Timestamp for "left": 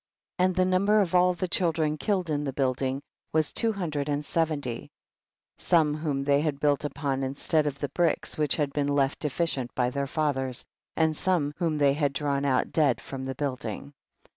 8.87-9.19